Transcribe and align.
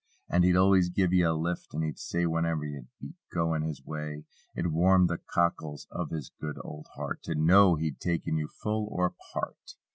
And 0.27 0.43
he'd 0.43 0.55
always 0.55 0.89
"give 0.89 1.13
ye 1.13 1.21
a 1.21 1.31
lift" 1.35 1.75
as 1.75 1.81
he'd 1.83 1.99
say 1.99 2.25
Whenever 2.25 2.65
you'd 2.65 2.87
be 2.99 3.09
a 3.09 3.35
going 3.35 3.61
his 3.61 3.85
way. 3.85 4.23
It 4.55 4.71
warmed 4.71 5.09
the 5.11 5.19
cockles 5.19 5.85
of 5.91 6.09
his 6.09 6.31
good 6.41 6.57
old 6.63 6.87
heart 6.95 7.21
To 7.25 7.35
know 7.35 7.75
he'd 7.75 7.99
taken 7.99 8.35
you 8.35 8.47
"full" 8.47 8.87
or 8.89 9.13
"part." 9.31 9.75